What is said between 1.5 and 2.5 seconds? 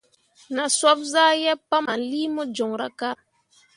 pahmanlii mo